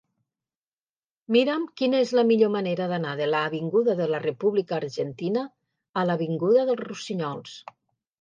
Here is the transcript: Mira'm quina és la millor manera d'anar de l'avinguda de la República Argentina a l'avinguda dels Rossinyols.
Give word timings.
Mira'm 1.33 1.65
quina 1.81 1.99
és 2.05 2.13
la 2.19 2.23
millor 2.29 2.49
manera 2.55 2.87
d'anar 2.91 3.11
de 3.19 3.27
l'avinguda 3.33 3.95
de 3.99 4.07
la 4.13 4.21
República 4.23 4.75
Argentina 4.79 5.45
a 6.03 6.07
l'avinguda 6.11 6.65
dels 6.71 6.83
Rossinyols. 6.89 7.55